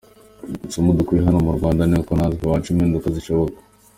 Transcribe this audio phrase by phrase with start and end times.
[0.67, 3.57] Isomo dukuye hano mu Rwanda ni uko natwe iwacu impinduka zishoboka.